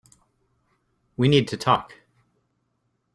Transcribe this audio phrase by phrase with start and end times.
[1.15, 1.93] We need to talk.